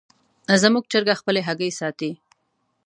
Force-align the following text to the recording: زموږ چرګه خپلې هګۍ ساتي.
زموږ 0.63 0.83
چرګه 0.91 1.15
خپلې 1.21 1.41
هګۍ 1.47 1.71
ساتي. 1.79 2.11